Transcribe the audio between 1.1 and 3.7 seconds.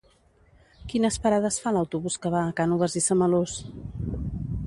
parades fa l'autobús que va a Cànoves i Samalús?